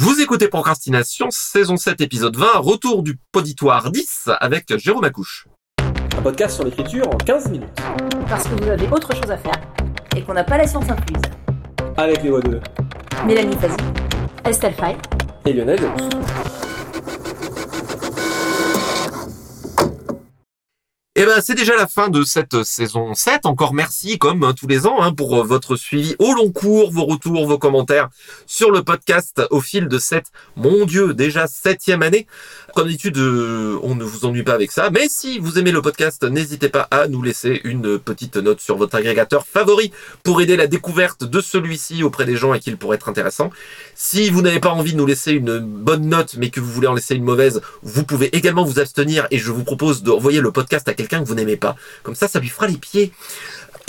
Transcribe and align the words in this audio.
Vous 0.00 0.20
écoutez 0.20 0.46
Procrastination, 0.46 1.26
saison 1.30 1.76
7, 1.76 2.00
épisode 2.02 2.36
20, 2.36 2.58
retour 2.58 3.02
du 3.02 3.18
poditoire 3.32 3.90
10 3.90 4.28
avec 4.38 4.78
Jérôme 4.78 5.02
Accouche. 5.02 5.48
Un 6.16 6.22
podcast 6.22 6.54
sur 6.54 6.64
l'écriture 6.64 7.08
en 7.08 7.16
15 7.16 7.50
minutes. 7.50 7.68
Parce 8.28 8.44
que 8.44 8.54
vous 8.62 8.68
avez 8.68 8.86
autre 8.90 9.12
chose 9.12 9.28
à 9.28 9.36
faire 9.36 9.60
et 10.16 10.22
qu'on 10.22 10.34
n'a 10.34 10.44
pas 10.44 10.56
la 10.56 10.68
science 10.68 10.88
incluse. 10.88 11.20
Avec 11.96 12.22
les 12.22 12.30
voix 12.30 12.40
de 12.40 12.60
Mélanie 13.26 13.56
Fazi, 13.56 13.74
Estelle 14.44 14.74
Fay 14.74 14.96
et 15.46 15.52
Lionel. 15.52 15.80
Eh 21.20 21.26
ben, 21.26 21.40
c'est 21.42 21.56
déjà 21.56 21.74
la 21.74 21.88
fin 21.88 22.10
de 22.10 22.22
cette 22.22 22.62
saison 22.62 23.12
7. 23.12 23.44
Encore 23.44 23.74
merci, 23.74 24.18
comme 24.18 24.44
hein, 24.44 24.54
tous 24.56 24.68
les 24.68 24.86
ans, 24.86 25.02
hein, 25.02 25.12
pour 25.12 25.44
votre 25.44 25.74
suivi 25.74 26.14
au 26.20 26.32
long 26.32 26.52
cours, 26.52 26.92
vos 26.92 27.06
retours, 27.06 27.44
vos 27.44 27.58
commentaires 27.58 28.08
sur 28.46 28.70
le 28.70 28.84
podcast 28.84 29.42
au 29.50 29.60
fil 29.60 29.88
de 29.88 29.98
cette, 29.98 30.26
mon 30.54 30.86
Dieu, 30.86 31.14
déjà 31.14 31.48
septième 31.48 32.02
année. 32.02 32.28
Comme 32.72 32.84
d'habitude, 32.84 33.18
euh, 33.18 33.80
on 33.82 33.96
ne 33.96 34.04
vous 34.04 34.26
ennuie 34.26 34.44
pas 34.44 34.52
avec 34.52 34.70
ça. 34.70 34.90
Mais 34.90 35.08
si 35.10 35.40
vous 35.40 35.58
aimez 35.58 35.72
le 35.72 35.82
podcast, 35.82 36.22
n'hésitez 36.22 36.68
pas 36.68 36.86
à 36.92 37.08
nous 37.08 37.20
laisser 37.20 37.62
une 37.64 37.98
petite 37.98 38.36
note 38.36 38.60
sur 38.60 38.76
votre 38.76 38.94
agrégateur 38.94 39.44
favori 39.44 39.90
pour 40.22 40.40
aider 40.40 40.56
la 40.56 40.68
découverte 40.68 41.24
de 41.24 41.40
celui-ci 41.40 42.04
auprès 42.04 42.26
des 42.26 42.36
gens 42.36 42.54
et 42.54 42.60
qu'il 42.60 42.76
pourrait 42.76 42.94
être 42.94 43.08
intéressant. 43.08 43.50
Si 43.96 44.30
vous 44.30 44.40
n'avez 44.40 44.60
pas 44.60 44.70
envie 44.70 44.92
de 44.92 44.98
nous 44.98 45.06
laisser 45.06 45.32
une 45.32 45.58
bonne 45.58 46.06
note, 46.06 46.36
mais 46.38 46.50
que 46.50 46.60
vous 46.60 46.70
voulez 46.70 46.86
en 46.86 46.94
laisser 46.94 47.16
une 47.16 47.24
mauvaise, 47.24 47.60
vous 47.82 48.04
pouvez 48.04 48.36
également 48.36 48.62
vous 48.62 48.78
abstenir 48.78 49.26
et 49.32 49.38
je 49.38 49.50
vous 49.50 49.64
propose 49.64 50.04
d'envoyer 50.04 50.40
le 50.40 50.52
podcast 50.52 50.86
à 50.86 50.94
quelqu'un 50.94 51.07
que 51.08 51.24
vous 51.24 51.34
n'aimez 51.34 51.56
pas. 51.56 51.76
Comme 52.02 52.14
ça, 52.14 52.28
ça 52.28 52.38
lui 52.40 52.48
fera 52.48 52.66
les 52.66 52.76
pieds. 52.76 53.12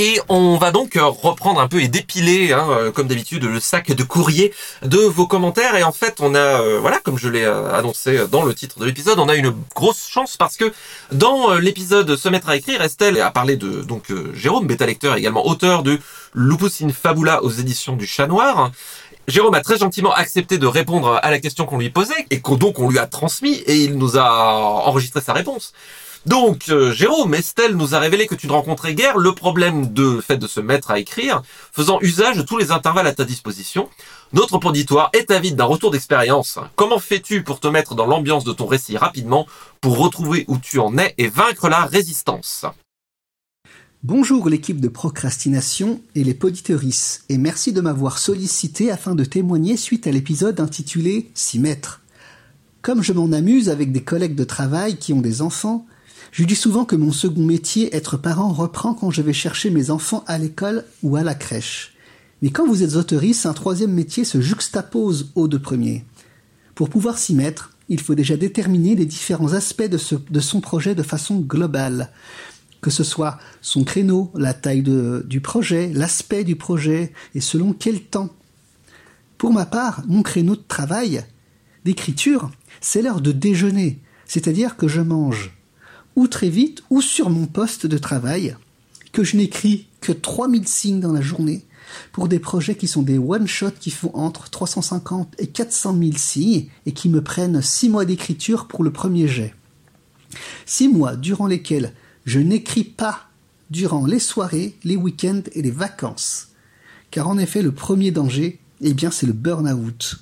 Et 0.02 0.18
on 0.30 0.56
va 0.56 0.72
donc 0.72 0.96
euh, 0.96 1.04
reprendre 1.04 1.60
un 1.60 1.68
peu 1.68 1.82
et 1.82 1.90
dépiler, 1.90 2.54
hein, 2.54 2.66
euh, 2.70 2.90
comme 2.90 3.10
d'habitude, 3.10 3.44
le 3.44 3.60
sac 3.60 3.92
de 3.92 4.04
courrier 4.04 4.54
de 4.82 4.98
vos 4.98 5.28
commentaires. 5.28 5.76
Et 5.76 5.84
en 5.84 5.92
fait, 5.92 6.22
on 6.22 6.36
a, 6.36 6.62
euh, 6.62 6.80
voilà, 6.80 7.00
comme 7.00 7.18
je 7.18 7.28
l'ai 7.28 7.44
annoncé 7.44 8.26
dans 8.32 8.44
le 8.44 8.54
titre 8.54 8.80
de 8.80 8.86
l'épisode, 8.86 9.20
on 9.20 9.28
a 9.28 9.36
une 9.36 9.54
grosse 9.76 10.08
chance 10.08 10.38
parce 10.38 10.56
que 10.56 10.72
dans 11.12 11.54
l'épisode 11.56 12.16
Se 12.16 12.30
mettre 12.30 12.48
à 12.48 12.56
écrire, 12.56 12.82
Estelle 12.82 13.20
a 13.20 13.30
parlé 13.30 13.58
de 13.58 13.82
donc 13.82 14.06
Jérôme, 14.34 14.68
bêta 14.68 14.86
lecteur, 14.86 15.18
également 15.18 15.46
auteur 15.46 15.84
de 15.84 16.00
Lupus 16.34 16.82
in 16.82 16.90
Fabula 16.90 17.44
aux 17.44 17.52
éditions 17.52 17.98
du 17.98 18.08
Chat 18.08 18.28
Noir. 18.28 18.72
Jérôme 19.28 19.54
a 19.54 19.62
très 19.62 19.78
gentiment 19.78 20.14
accepté 20.14 20.58
de 20.58 20.66
répondre 20.66 21.20
à 21.22 21.30
la 21.30 21.40
question 21.40 21.66
qu'on 21.66 21.78
lui 21.78 21.90
posait 21.90 22.26
et 22.32 22.42
que 22.42 22.56
donc 22.56 22.80
on 22.80 22.90
lui 22.90 23.00
a 23.00 23.06
transmis 23.06 23.56
et 23.66 23.76
il 23.76 23.98
nous 23.98 24.18
a 24.18 24.32
enregistré 24.86 25.20
sa 25.20 25.34
réponse. 25.34 25.74
Donc, 26.26 26.68
euh, 26.70 26.92
Jérôme, 26.92 27.34
Estelle 27.34 27.76
nous 27.76 27.96
a 27.96 28.00
révélé 28.00 28.28
que 28.28 28.36
tu 28.36 28.48
ne 28.48 28.52
rencontrais 28.52 28.94
guère 28.94 29.18
le 29.18 29.34
problème 29.34 29.94
de 29.94 30.20
fait 30.20 30.38
de 30.38 30.48
se 30.48 30.60
mettre 30.60 30.92
à 30.92 31.00
écrire, 31.00 31.42
faisant 31.72 32.00
usage 32.02 32.38
de 32.38 32.42
tous 32.42 32.58
les 32.58 32.72
intervalles 32.72 33.08
à 33.08 33.14
ta 33.14 33.24
disposition. 33.24 33.90
Notre 34.34 34.58
poditoire 34.58 35.10
est 35.14 35.32
avide 35.32 35.56
d'un 35.56 35.64
retour 35.64 35.92
d'expérience. 35.92 36.60
Comment 36.76 37.00
fais-tu 37.00 37.44
pour 37.44 37.62
te 37.62 37.68
mettre 37.68 37.96
dans 37.96 38.06
l'ambiance 38.06 38.44
de 38.44 38.52
ton 38.52 38.68
récit 38.68 38.98
rapidement, 38.98 39.48
pour 39.80 39.98
retrouver 39.98 40.44
où 40.50 40.58
tu 40.58 40.80
en 40.80 40.98
es 40.98 41.16
et 41.18 41.30
vaincre 41.30 41.70
la 41.70 41.86
résistance? 41.86 42.66
Bonjour 44.04 44.50
l'équipe 44.50 44.80
de 44.80 44.88
procrastination 44.88 46.02
et 46.16 46.24
les 46.24 46.34
poditeuristes, 46.34 47.24
et 47.30 47.38
merci 47.38 47.74
de 47.74 47.82
m'avoir 47.82 48.18
sollicité 48.18 48.92
afin 48.92 49.16
de 49.16 49.26
témoigner 49.26 49.78
suite 49.78 50.06
à 50.06 50.12
l'épisode 50.12 50.60
intitulé 50.60 51.32
S'y 51.34 51.60
mettre. 51.60 52.02
Comme 52.82 53.04
je 53.04 53.14
m'en 53.14 53.32
amuse 53.32 53.70
avec 53.70 53.92
des 53.92 54.04
collègues 54.04 54.36
de 54.36 54.46
travail 54.46 54.98
qui 54.98 55.12
ont 55.12 55.22
des 55.22 55.42
enfants, 55.42 55.86
je 56.32 56.44
dis 56.44 56.56
souvent 56.56 56.86
que 56.86 56.96
mon 56.96 57.12
second 57.12 57.46
métier, 57.46 57.96
être 57.96 58.18
parent, 58.18 58.54
reprend 58.54 58.94
quand 58.94 59.12
je 59.12 59.22
vais 59.22 59.34
chercher 59.34 59.70
mes 59.70 59.90
enfants 59.90 60.24
à 60.28 60.38
l'école 60.38 60.86
ou 61.02 61.16
à 61.16 61.24
la 61.24 61.36
crèche. 61.36 61.94
Mais 62.42 62.52
quand 62.52 62.68
vous 62.68 62.84
êtes 62.84 62.96
autoriste, 62.96 63.46
un 63.46 63.54
troisième 63.54 63.92
métier 63.92 64.24
se 64.24 64.40
juxtapose 64.40 65.32
aux 65.36 65.48
deux 65.48 65.60
premiers. 65.60 66.06
Pour 66.76 66.90
pouvoir 66.90 67.18
s'y 67.18 67.34
mettre, 67.34 67.72
il 67.90 68.00
faut 68.00 68.16
déjà 68.16 68.38
déterminer 68.38 68.96
les 68.96 69.06
différents 69.06 69.54
aspects 69.54 69.90
de, 69.90 69.98
son 70.40 70.62
projet 70.62 70.96
de 70.96 71.04
façon 71.04 71.40
globale. 71.40 72.12
Que 72.80 72.92
ce 72.92 73.04
soit 73.04 73.40
son 73.62 73.84
créneau, 73.84 74.32
la 74.36 74.54
taille 74.54 74.84
du 74.84 75.42
projet, 75.42 75.92
l'aspect 75.94 76.46
du 76.46 76.56
projet 76.56 77.12
et 77.36 77.42
selon 77.42 77.74
quel 77.74 78.02
temps. 78.02 78.30
Pour 79.38 79.52
ma 79.52 79.66
part, 79.66 80.04
mon 80.08 80.22
créneau 80.22 80.56
de 80.56 80.64
travail, 80.66 81.26
d'écriture, 81.84 82.52
c'est 82.80 83.02
l'heure 83.02 83.20
de 83.20 83.32
déjeuner, 83.32 84.00
c'est-à-dire 84.26 84.78
que 84.78 84.88
je 84.88 85.02
mange 85.02 85.59
ou 86.16 86.28
très 86.28 86.50
vite, 86.50 86.84
ou 86.90 87.02
sur 87.02 87.30
mon 87.30 87.46
poste 87.46 87.86
de 87.86 87.98
travail, 87.98 88.56
que 89.12 89.24
je 89.24 89.38
n'écris 89.38 89.88
que 90.02 90.12
3000 90.12 90.68
signes 90.68 91.00
dans 91.00 91.14
la 91.14 91.22
journée, 91.22 91.66
pour 92.12 92.28
des 92.28 92.40
projets 92.40 92.76
qui 92.76 92.88
sont 92.88 93.02
des 93.02 93.18
one-shots 93.18 93.80
qui 93.80 93.92
font 93.92 94.12
entre 94.14 94.50
350 94.50 95.36
et 95.40 95.48
400 95.48 95.98
000 96.00 96.12
signes 96.18 96.68
et 96.86 96.92
qui 96.92 97.10
me 97.10 97.22
prennent 97.22 97.62
6 97.62 97.90
mois 97.90 98.06
d'écriture 98.06 98.68
pour 98.68 98.84
le 98.84 98.92
premier 98.92 99.28
jet. 99.28 99.54
6 100.66 100.90
mois 100.90 101.16
durant 101.16 101.48
lesquels 101.48 101.94
je 102.26 102.40
n'écris 102.40 102.84
pas 102.84 103.30
durant 103.72 104.06
les 104.06 104.20
soirées, 104.20 104.76
les 104.84 104.96
week-ends 104.96 105.44
et 105.54 105.62
les 105.62 105.72
vacances. 105.72 106.50
Car 107.12 107.28
en 107.28 107.38
effet, 107.38 107.62
le 107.62 107.72
premier 107.72 108.12
danger, 108.12 108.60
eh 108.82 108.94
bien, 108.94 109.12
c'est 109.12 109.26
le 109.26 109.34
burn-out. 109.34 110.18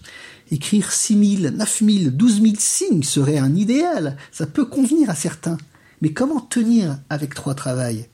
Écrire 0.51 0.91
6000, 0.91 1.53
9000, 1.57 2.15
12000 2.15 2.59
signes 2.59 3.03
serait 3.03 3.37
un 3.37 3.55
idéal. 3.55 4.17
Ça 4.31 4.47
peut 4.47 4.65
convenir 4.65 5.09
à 5.09 5.15
certains. 5.15 5.57
Mais 6.01 6.13
comment 6.13 6.41
tenir 6.41 6.99
avec 7.09 7.33
trois 7.33 7.55
travails? 7.55 8.07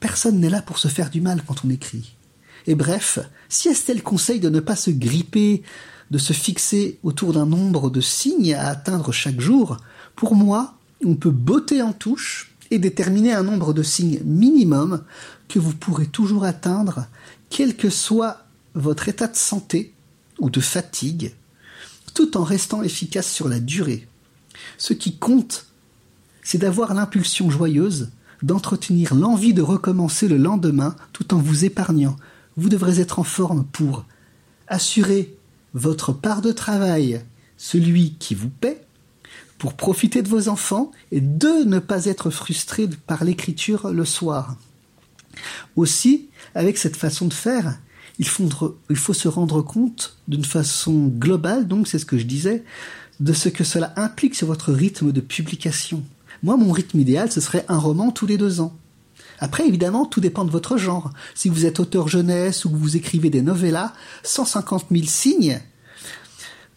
Personne 0.00 0.40
n'est 0.40 0.50
là 0.50 0.62
pour 0.62 0.78
se 0.78 0.88
faire 0.88 1.10
du 1.10 1.20
mal 1.20 1.42
quand 1.46 1.64
on 1.64 1.70
écrit. 1.70 2.16
Et 2.66 2.74
bref, 2.74 3.18
si 3.48 3.68
Estelle 3.68 4.02
conseille 4.02 4.40
de 4.40 4.48
ne 4.48 4.60
pas 4.60 4.76
se 4.76 4.90
gripper, 4.90 5.62
de 6.10 6.18
se 6.18 6.32
fixer 6.32 6.98
autour 7.02 7.32
d'un 7.32 7.46
nombre 7.46 7.90
de 7.90 8.00
signes 8.00 8.54
à 8.54 8.68
atteindre 8.68 9.12
chaque 9.12 9.40
jour, 9.40 9.78
pour 10.16 10.34
moi, 10.34 10.74
on 11.04 11.16
peut 11.16 11.30
botter 11.30 11.82
en 11.82 11.92
touche 11.92 12.54
et 12.70 12.78
déterminer 12.78 13.32
un 13.32 13.42
nombre 13.42 13.74
de 13.74 13.82
signes 13.82 14.20
minimum 14.24 15.04
que 15.48 15.58
vous 15.58 15.74
pourrez 15.74 16.06
toujours 16.06 16.44
atteindre, 16.44 17.06
quel 17.50 17.76
que 17.76 17.90
soit 17.90 18.46
votre 18.74 19.08
état 19.08 19.28
de 19.28 19.36
santé 19.36 19.92
ou 20.38 20.50
de 20.50 20.60
fatigue, 20.60 21.34
tout 22.14 22.36
en 22.36 22.44
restant 22.44 22.82
efficace 22.82 23.30
sur 23.30 23.48
la 23.48 23.60
durée. 23.60 24.08
Ce 24.78 24.92
qui 24.94 25.16
compte, 25.16 25.66
c'est 26.44 26.58
d'avoir 26.58 26.94
l'impulsion 26.94 27.50
joyeuse, 27.50 28.10
d'entretenir 28.42 29.16
l'envie 29.16 29.54
de 29.54 29.62
recommencer 29.62 30.28
le 30.28 30.36
lendemain 30.36 30.94
tout 31.12 31.34
en 31.34 31.38
vous 31.38 31.64
épargnant. 31.64 32.16
Vous 32.56 32.68
devrez 32.68 33.00
être 33.00 33.18
en 33.18 33.24
forme 33.24 33.64
pour 33.64 34.04
assurer 34.68 35.34
votre 35.72 36.12
part 36.12 36.42
de 36.42 36.52
travail, 36.52 37.22
celui 37.56 38.14
qui 38.20 38.34
vous 38.34 38.50
paie, 38.50 38.84
pour 39.58 39.74
profiter 39.74 40.22
de 40.22 40.28
vos 40.28 40.48
enfants 40.48 40.92
et 41.10 41.20
de 41.20 41.64
ne 41.64 41.78
pas 41.78 42.04
être 42.04 42.30
frustré 42.30 42.88
par 43.06 43.24
l'écriture 43.24 43.90
le 43.90 44.04
soir. 44.04 44.56
Aussi, 45.74 46.28
avec 46.54 46.76
cette 46.78 46.96
façon 46.96 47.26
de 47.26 47.32
faire, 47.32 47.78
il 48.18 48.28
faut, 48.28 48.78
il 48.90 48.96
faut 48.96 49.14
se 49.14 49.26
rendre 49.26 49.62
compte 49.62 50.16
d'une 50.28 50.44
façon 50.44 51.06
globale, 51.06 51.66
donc 51.66 51.88
c'est 51.88 51.98
ce 51.98 52.04
que 52.04 52.18
je 52.18 52.24
disais, 52.24 52.62
de 53.20 53.32
ce 53.32 53.48
que 53.48 53.64
cela 53.64 53.92
implique 53.96 54.34
sur 54.34 54.46
votre 54.46 54.72
rythme 54.72 55.12
de 55.12 55.20
publication. 55.20 56.04
Moi, 56.44 56.58
mon 56.58 56.72
rythme 56.72 57.00
idéal, 57.00 57.32
ce 57.32 57.40
serait 57.40 57.64
un 57.68 57.78
roman 57.78 58.10
tous 58.10 58.26
les 58.26 58.36
deux 58.36 58.60
ans. 58.60 58.76
Après, 59.38 59.66
évidemment, 59.66 60.04
tout 60.04 60.20
dépend 60.20 60.44
de 60.44 60.50
votre 60.50 60.76
genre. 60.76 61.10
Si 61.34 61.48
vous 61.48 61.64
êtes 61.64 61.80
auteur 61.80 62.06
jeunesse 62.06 62.66
ou 62.66 62.70
que 62.70 62.76
vous 62.76 62.98
écrivez 62.98 63.30
des 63.30 63.40
novellas, 63.40 63.94
150 64.24 64.88
000 64.90 65.04
signes, 65.06 65.58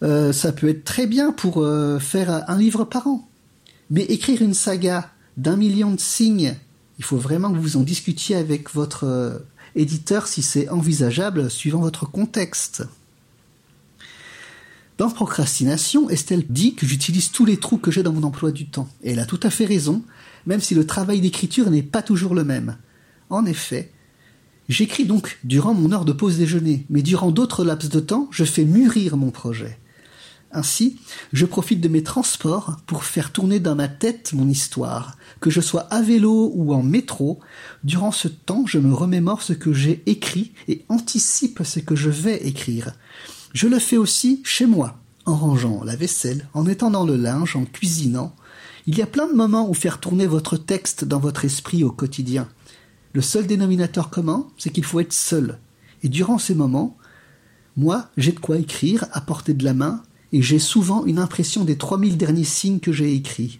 euh, 0.02 0.32
ça 0.32 0.52
peut 0.52 0.70
être 0.70 0.84
très 0.84 1.06
bien 1.06 1.32
pour 1.32 1.62
euh, 1.62 1.98
faire 1.98 2.48
un 2.48 2.56
livre 2.56 2.84
par 2.84 3.08
an. 3.08 3.28
Mais 3.90 4.04
écrire 4.04 4.40
une 4.40 4.54
saga 4.54 5.10
d'un 5.36 5.56
million 5.56 5.90
de 5.90 6.00
signes, 6.00 6.56
il 6.98 7.04
faut 7.04 7.18
vraiment 7.18 7.52
que 7.52 7.58
vous 7.58 7.76
en 7.76 7.82
discutiez 7.82 8.36
avec 8.36 8.72
votre 8.72 9.04
euh, 9.04 9.38
éditeur 9.74 10.28
si 10.28 10.40
c'est 10.40 10.70
envisageable 10.70 11.50
suivant 11.50 11.80
votre 11.80 12.10
contexte. 12.10 12.84
Dans 14.98 15.10
Procrastination, 15.10 16.10
Estelle 16.10 16.44
dit 16.50 16.74
que 16.74 16.84
j'utilise 16.84 17.30
tous 17.30 17.44
les 17.44 17.56
trous 17.56 17.78
que 17.78 17.92
j'ai 17.92 18.02
dans 18.02 18.12
mon 18.12 18.24
emploi 18.24 18.50
du 18.50 18.68
temps. 18.68 18.88
Et 19.04 19.12
elle 19.12 19.20
a 19.20 19.26
tout 19.26 19.38
à 19.44 19.50
fait 19.50 19.64
raison, 19.64 20.02
même 20.44 20.60
si 20.60 20.74
le 20.74 20.88
travail 20.88 21.20
d'écriture 21.20 21.70
n'est 21.70 21.84
pas 21.84 22.02
toujours 22.02 22.34
le 22.34 22.42
même. 22.42 22.78
En 23.30 23.46
effet, 23.46 23.92
j'écris 24.68 25.04
donc 25.04 25.38
durant 25.44 25.72
mon 25.72 25.92
heure 25.92 26.04
de 26.04 26.12
pause 26.12 26.36
déjeuner, 26.36 26.84
mais 26.90 27.02
durant 27.02 27.30
d'autres 27.30 27.64
laps 27.64 27.88
de 27.88 28.00
temps, 28.00 28.26
je 28.32 28.42
fais 28.42 28.64
mûrir 28.64 29.16
mon 29.16 29.30
projet. 29.30 29.78
Ainsi, 30.50 30.96
je 31.32 31.46
profite 31.46 31.80
de 31.80 31.88
mes 31.88 32.02
transports 32.02 32.78
pour 32.88 33.04
faire 33.04 33.30
tourner 33.30 33.60
dans 33.60 33.76
ma 33.76 33.86
tête 33.86 34.32
mon 34.32 34.48
histoire. 34.48 35.16
Que 35.38 35.50
je 35.50 35.60
sois 35.60 35.82
à 35.92 36.02
vélo 36.02 36.50
ou 36.56 36.74
en 36.74 36.82
métro, 36.82 37.38
durant 37.84 38.10
ce 38.10 38.26
temps, 38.26 38.64
je 38.66 38.80
me 38.80 38.92
remémore 38.92 39.42
ce 39.42 39.52
que 39.52 39.72
j'ai 39.72 40.02
écrit 40.06 40.54
et 40.66 40.84
anticipe 40.88 41.60
ce 41.62 41.78
que 41.78 41.94
je 41.94 42.10
vais 42.10 42.44
écrire. 42.48 42.94
Je 43.58 43.66
le 43.66 43.80
fais 43.80 43.96
aussi 43.96 44.40
chez 44.44 44.66
moi, 44.66 45.00
en 45.24 45.34
rangeant 45.34 45.82
la 45.82 45.96
vaisselle, 45.96 46.46
en 46.54 46.68
étendant 46.68 47.04
le 47.04 47.16
linge, 47.16 47.56
en 47.56 47.64
cuisinant. 47.64 48.32
Il 48.86 48.96
y 48.96 49.02
a 49.02 49.06
plein 49.06 49.26
de 49.26 49.34
moments 49.34 49.68
où 49.68 49.74
faire 49.74 49.98
tourner 49.98 50.28
votre 50.28 50.56
texte 50.56 51.04
dans 51.04 51.18
votre 51.18 51.44
esprit 51.44 51.82
au 51.82 51.90
quotidien. 51.90 52.48
Le 53.14 53.20
seul 53.20 53.48
dénominateur 53.48 54.10
commun, 54.10 54.46
c'est 54.58 54.70
qu'il 54.70 54.84
faut 54.84 55.00
être 55.00 55.12
seul. 55.12 55.58
Et 56.04 56.08
durant 56.08 56.38
ces 56.38 56.54
moments, 56.54 56.96
Moi, 57.76 58.08
j'ai 58.16 58.30
de 58.30 58.38
quoi 58.38 58.58
écrire 58.58 59.06
à 59.10 59.20
portée 59.20 59.54
de 59.54 59.64
la 59.64 59.74
main, 59.74 60.04
et 60.32 60.40
j'ai 60.40 60.60
souvent 60.60 61.04
une 61.04 61.18
impression 61.18 61.64
des 61.64 61.76
3000 61.76 62.16
derniers 62.16 62.44
signes 62.44 62.78
que 62.78 62.92
j'ai 62.92 63.12
écrits. 63.12 63.58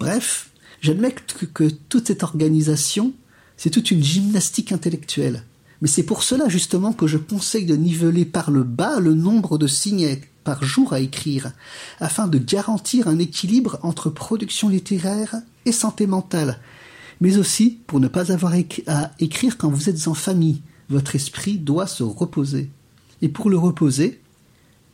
Bref, 0.00 0.50
j'admets 0.80 1.12
que, 1.12 1.46
que 1.46 1.70
toute 1.88 2.08
cette 2.08 2.24
organisation, 2.24 3.12
c'est 3.56 3.70
toute 3.70 3.92
une 3.92 4.02
gymnastique 4.02 4.72
intellectuelle. 4.72 5.44
Mais 5.82 5.88
c'est 5.88 6.02
pour 6.02 6.22
cela 6.22 6.48
justement 6.48 6.92
que 6.92 7.06
je 7.06 7.18
conseille 7.18 7.66
de 7.66 7.76
niveler 7.76 8.24
par 8.24 8.50
le 8.50 8.62
bas 8.62 9.00
le 9.00 9.14
nombre 9.14 9.58
de 9.58 9.66
signes 9.66 10.18
par 10.44 10.62
jour 10.62 10.92
à 10.92 11.00
écrire, 11.00 11.52
afin 11.98 12.28
de 12.28 12.38
garantir 12.38 13.08
un 13.08 13.18
équilibre 13.18 13.78
entre 13.82 14.10
production 14.10 14.68
littéraire 14.68 15.34
et 15.64 15.72
santé 15.72 16.06
mentale, 16.06 16.60
mais 17.20 17.36
aussi 17.36 17.78
pour 17.86 17.98
ne 17.98 18.08
pas 18.08 18.30
avoir 18.30 18.54
à 18.86 19.10
écrire 19.18 19.58
quand 19.58 19.70
vous 19.70 19.90
êtes 19.90 20.06
en 20.06 20.14
famille. 20.14 20.62
Votre 20.88 21.16
esprit 21.16 21.58
doit 21.58 21.88
se 21.88 22.04
reposer. 22.04 22.70
Et 23.22 23.28
pour 23.28 23.50
le 23.50 23.58
reposer, 23.58 24.20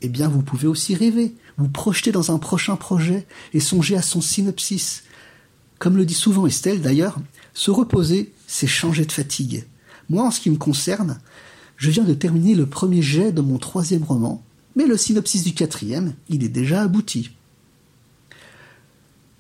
eh 0.01 0.09
bien 0.09 0.29
vous 0.29 0.43
pouvez 0.43 0.67
aussi 0.67 0.95
rêver, 0.95 1.35
vous 1.59 1.69
projeter 1.69 2.13
dans 2.13 2.33
un 2.33 2.39
prochain 2.39 2.77
projet 2.77 3.27
et 3.53 3.61
songer 3.61 3.97
à 3.97 4.03
son 4.03 4.23
synopsis. 4.23 5.05
Comme 5.79 5.99
le 5.99 6.07
dit 6.07 6.15
souvent 6.15 6.47
Estelle 6.47 6.81
d'ailleurs, 6.81 7.19
se 7.53 7.71
reposer, 7.71 8.33
c'est 8.47 8.67
changer 8.67 9.05
de 9.05 9.13
fatigue. 9.13 9.67
Moi, 10.13 10.25
en 10.25 10.31
ce 10.31 10.41
qui 10.41 10.51
me 10.51 10.59
concerne, 10.59 11.19
je 11.79 11.89
viens 11.89 12.05
de 12.05 12.13
terminer 12.13 12.55
le 12.55 12.67
premier 12.67 13.01
jet 13.01 13.33
de 13.33 13.41
mon 13.41 13.57
troisième 13.57 14.05
roman, 14.05 14.43
mais 14.77 14.85
le 14.85 14.99
synopsis 14.99 15.43
du 15.43 15.55
quatrième, 15.55 16.13
il 16.29 16.45
est 16.45 16.51
déjà 16.51 16.83
abouti. 16.83 17.31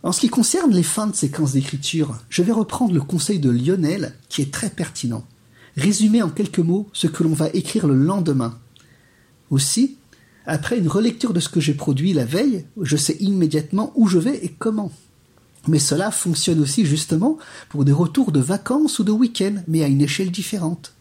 En 0.02 0.12
ce 0.12 0.20
qui 0.20 0.30
concerne 0.30 0.72
les 0.72 0.82
fins 0.82 1.08
de 1.08 1.14
séquences 1.14 1.52
d'écriture, 1.52 2.16
je 2.30 2.42
vais 2.42 2.52
reprendre 2.52 2.94
le 2.94 3.02
conseil 3.02 3.38
de 3.38 3.50
Lionel, 3.50 4.14
qui 4.30 4.40
est 4.40 4.50
très 4.50 4.70
pertinent. 4.70 5.26
Résumer 5.76 6.22
en 6.22 6.30
quelques 6.30 6.58
mots 6.58 6.88
ce 6.94 7.06
que 7.06 7.22
l'on 7.22 7.34
va 7.34 7.50
écrire 7.52 7.86
le 7.86 7.94
lendemain. 7.94 8.58
Aussi, 9.50 9.98
après 10.46 10.78
une 10.78 10.88
relecture 10.88 11.34
de 11.34 11.40
ce 11.40 11.50
que 11.50 11.60
j'ai 11.60 11.75
produit 11.75 12.14
la 12.14 12.25
veille, 12.25 12.64
je 12.80 12.96
sais 12.96 13.18
immédiatement 13.20 13.92
où 13.94 14.08
je 14.08 14.18
vais 14.18 14.42
et 14.42 14.48
comment. 14.48 14.90
Mais 15.69 15.79
cela 15.79 16.11
fonctionne 16.11 16.61
aussi 16.61 16.85
justement 16.85 17.38
pour 17.69 17.85
des 17.85 17.93
retours 17.93 18.32
de 18.32 18.41
vacances 18.41 18.99
ou 18.99 19.05
de 19.05 19.12
week-end, 19.12 19.55
mais 19.69 19.82
à 19.82 19.88
une 19.88 20.00
échelle 20.00 20.31
différente. 20.31 20.94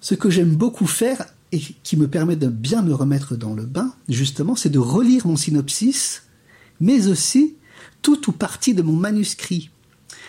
Ce 0.00 0.14
que 0.14 0.30
j'aime 0.30 0.54
beaucoup 0.54 0.86
faire 0.86 1.26
et 1.52 1.60
qui 1.60 1.96
me 1.96 2.08
permet 2.08 2.36
de 2.36 2.48
bien 2.48 2.82
me 2.82 2.94
remettre 2.94 3.36
dans 3.36 3.54
le 3.54 3.66
bain, 3.66 3.92
justement, 4.08 4.54
c'est 4.54 4.70
de 4.70 4.78
relire 4.78 5.26
mon 5.26 5.36
synopsis, 5.36 6.22
mais 6.80 7.08
aussi 7.08 7.56
tout 8.02 8.28
ou 8.28 8.32
partie 8.32 8.74
de 8.74 8.82
mon 8.82 8.92
manuscrit. 8.92 9.70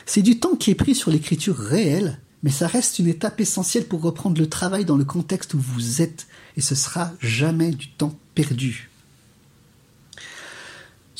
C'est 0.06 0.22
du 0.22 0.40
temps 0.40 0.56
qui 0.56 0.72
est 0.72 0.76
pris 0.76 0.96
sur 0.96 1.12
l'écriture 1.12 1.58
réelle, 1.58 2.20
mais 2.42 2.50
ça 2.50 2.68
reste 2.68 3.00
une 3.00 3.08
étape 3.08 3.40
essentielle 3.42 3.86
pour 3.86 4.02
reprendre 4.02 4.40
le 4.40 4.50
travail 4.50 4.86
dans 4.86 4.98
le 4.98 5.06
contexte 5.06 5.54
où 5.54 5.60
vous 5.60 6.02
êtes, 6.02 6.28
et 6.58 6.62
ce 6.62 6.76
sera 6.76 7.12
jamais 7.20 7.72
du 7.72 7.90
temps 7.90 8.18
perdu. 8.34 8.89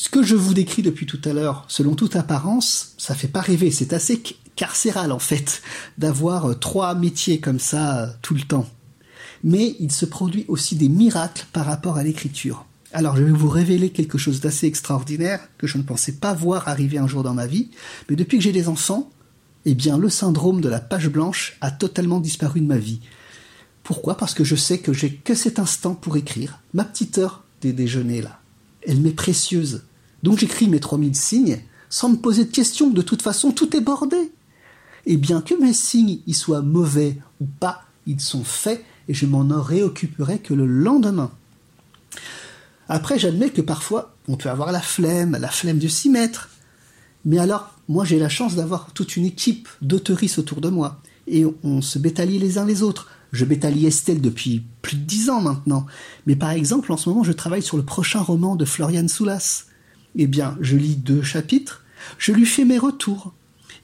Ce 0.02 0.08
que 0.08 0.24
je 0.24 0.38
vous 0.38 0.54
décris 0.54 0.82
depuis 0.82 1.06
tout 1.06 1.20
à 1.26 1.34
l'heure, 1.34 1.66
selon 1.68 1.94
toute 1.94 2.16
apparence, 2.16 2.94
ça 2.98 3.16
fait 3.16 3.28
pas 3.28 3.42
rêver, 3.42 3.70
c'est 3.70 3.92
assez 3.92 4.24
carcéral 4.56 5.12
en 5.12 5.20
fait, 5.20 5.62
d'avoir 5.98 6.58
trois 6.58 6.96
métiers 6.96 7.42
comme 7.42 7.60
ça 7.60 8.16
tout 8.22 8.34
le 8.34 8.44
temps. 8.44 8.70
Mais 9.44 9.76
il 9.78 9.92
se 9.92 10.06
produit 10.06 10.46
aussi 10.48 10.78
des 10.78 10.88
miracles 10.88 11.46
par 11.52 11.66
rapport 11.66 11.98
à 11.98 12.04
l'écriture. 12.04 12.66
Alors 12.94 13.18
je 13.18 13.24
vais 13.24 13.32
vous 13.34 13.50
révéler 13.50 13.90
quelque 13.90 14.18
chose 14.18 14.40
d'assez 14.40 14.68
extraordinaire 14.68 15.42
que 15.58 15.68
je 15.68 15.78
ne 15.78 15.84
pensais 15.84 16.14
pas 16.14 16.34
voir 16.34 16.70
arriver 16.70 16.98
un 16.98 17.08
jour 17.08 17.22
dans 17.22 17.34
ma 17.34 17.46
vie, 17.46 17.70
mais 18.10 18.16
depuis 18.16 18.38
que 18.38 18.44
j'ai 18.46 18.54
des 18.54 18.70
enfants, 18.70 19.12
eh 19.66 19.76
bien 19.76 19.98
le 19.98 20.10
syndrome 20.10 20.62
de 20.62 20.70
la 20.70 20.80
page 20.80 21.10
blanche 21.10 21.58
a 21.60 21.72
totalement 21.72 22.22
disparu 22.22 22.62
de 22.62 22.68
ma 22.68 22.78
vie. 22.78 23.02
Pourquoi? 23.84 24.16
Parce 24.16 24.34
que 24.34 24.46
je 24.46 24.56
sais 24.56 24.78
que 24.78 24.94
j'ai 24.94 25.14
que 25.14 25.36
cet 25.36 25.60
instant 25.60 25.94
pour 25.94 26.16
écrire, 26.16 26.62
ma 26.74 26.86
petite 26.86 27.18
heure 27.18 27.44
des 27.60 27.74
déjeuners 27.74 28.22
là. 28.22 28.40
Elle 28.88 29.02
m'est 29.02 29.12
précieuse. 29.12 29.84
Donc 30.24 30.40
j'écris 30.40 30.68
mes 30.68 30.80
3000 30.80 31.16
signes 31.16 31.60
sans 31.90 32.10
me 32.10 32.18
poser 32.18 32.46
de 32.46 32.52
questions, 32.52 32.90
de 32.90 33.02
toute 33.02 33.22
façon 33.22 33.52
tout 33.52 33.76
est 33.76 33.82
bordé. 33.82 34.32
Et 35.06 35.18
bien 35.18 35.42
que 35.42 35.56
mes 35.56 35.74
signes 35.74 36.20
y 36.28 36.34
soient 36.34 36.62
mauvais 36.62 37.18
ou 37.42 37.46
pas, 37.46 37.84
ils 38.06 38.22
sont 38.22 38.44
faits 38.44 38.84
et 39.08 39.14
je 39.14 39.26
m'en 39.26 39.44
réoccuperai 39.62 40.40
que 40.40 40.54
le 40.54 40.68
lendemain. 40.68 41.32
Après, 42.88 43.20
j'admets 43.20 43.50
que 43.50 43.62
parfois, 43.62 44.16
on 44.28 44.36
peut 44.36 44.50
avoir 44.50 44.72
la 44.72 44.82
flemme, 44.82 45.38
la 45.40 45.50
flemme 45.50 45.80
de 45.80 45.88
s'y 45.88 46.10
mettre. 46.10 46.50
Mais 47.26 47.38
alors, 47.38 47.76
moi, 47.88 48.06
j'ai 48.06 48.20
la 48.20 48.30
chance 48.30 48.56
d'avoir 48.56 48.92
toute 48.94 49.16
une 49.16 49.26
équipe 49.26 49.68
d'auteuristes 49.82 50.40
autour 50.40 50.62
de 50.62 50.70
moi. 50.70 51.02
Et 51.28 51.46
on 51.64 51.82
se 51.82 52.00
bétalie 52.00 52.40
les 52.40 52.58
uns 52.58 52.66
les 52.66 52.82
autres. 52.82 53.08
Je 53.32 53.46
bétalie 53.46 53.86
Estelle 53.86 54.22
depuis 54.22 54.64
plus 54.82 54.98
de 54.98 55.04
dix 55.04 55.30
ans 55.30 55.42
maintenant. 55.42 55.86
Mais 56.26 56.36
par 56.36 56.50
exemple, 56.50 56.92
en 56.92 56.98
ce 56.98 57.10
moment, 57.10 57.24
je 57.24 57.32
travaille 57.32 57.62
sur 57.62 57.78
le 57.78 57.86
prochain 57.86 58.22
roman 58.22 58.56
de 58.56 58.66
Florian 58.66 59.08
Soulas 59.08 59.66
eh 60.24 60.28
bien, 60.28 60.58
je 60.62 60.76
lis 60.76 60.96
deux 60.96 61.22
chapitres, 61.22 61.84
je 62.18 62.32
lui 62.32 62.46
fais 62.46 62.66
mes 62.66 62.78
retours. 62.78 63.34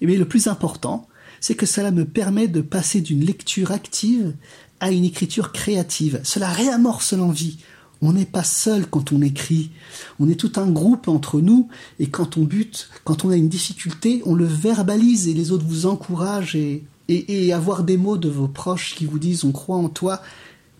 Et 0.01 0.05
bien, 0.05 0.17
le 0.17 0.27
plus 0.27 0.47
important, 0.47 1.07
c'est 1.39 1.55
que 1.55 1.65
cela 1.65 1.91
me 1.91 2.05
permet 2.05 2.47
de 2.47 2.61
passer 2.61 3.01
d'une 3.01 3.23
lecture 3.23 3.71
active 3.71 4.33
à 4.79 4.91
une 4.91 5.05
écriture 5.05 5.51
créative. 5.51 6.19
Cela 6.23 6.49
réamorce 6.49 7.13
l'envie. 7.13 7.57
On 8.01 8.13
n'est 8.13 8.25
pas 8.25 8.43
seul 8.43 8.87
quand 8.87 9.13
on 9.13 9.21
écrit. 9.21 9.71
On 10.19 10.29
est 10.29 10.39
tout 10.39 10.51
un 10.57 10.69
groupe 10.69 11.07
entre 11.07 11.39
nous 11.39 11.69
et 11.99 12.07
quand 12.07 12.37
on 12.37 12.43
bute, 12.43 12.89
quand 13.03 13.23
on 13.25 13.29
a 13.29 13.35
une 13.35 13.49
difficulté, 13.49 14.21
on 14.25 14.35
le 14.35 14.45
verbalise 14.45 15.27
et 15.27 15.33
les 15.33 15.51
autres 15.51 15.65
vous 15.65 15.85
encouragent 15.85 16.55
et, 16.55 16.83
et, 17.07 17.47
et 17.47 17.53
avoir 17.53 17.83
des 17.83 17.97
mots 17.97 18.17
de 18.17 18.29
vos 18.29 18.47
proches 18.47 18.95
qui 18.95 19.05
vous 19.05 19.19
disent 19.19 19.45
on 19.45 19.51
croit 19.51 19.77
en 19.77 19.89
toi, 19.89 20.21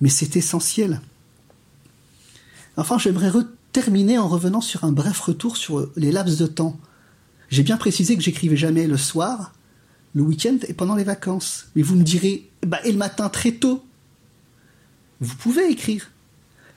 mais 0.02 0.10
c'est 0.10 0.36
essentiel. 0.36 1.00
Enfin, 2.78 2.98
j'aimerais 2.98 3.30
terminer 3.76 4.18
en 4.18 4.30
revenant 4.30 4.62
sur 4.62 4.86
un 4.86 4.94
bref 4.94 5.20
retour 5.20 5.58
sur 5.58 5.90
les 5.98 6.14
laps 6.14 6.38
de 6.38 6.48
temps. 6.48 6.80
J'ai 7.50 7.62
bien 7.62 7.76
précisé 7.76 8.16
que 8.16 8.24
j'écrivais 8.24 8.56
jamais 8.56 8.88
le 8.88 8.96
soir, 8.96 9.52
le 10.14 10.24
week-end 10.24 10.58
et 10.70 10.74
pendant 10.74 10.96
les 10.96 11.04
vacances. 11.04 11.68
Mais 11.76 11.82
vous 11.82 11.98
me 11.98 12.04
direz, 12.04 12.50
bah, 12.66 12.80
et 12.86 12.94
le 12.94 12.98
matin 12.98 13.28
très 13.28 13.52
tôt 13.52 13.84
Vous 15.20 15.36
pouvez 15.36 15.70
écrire. 15.70 16.10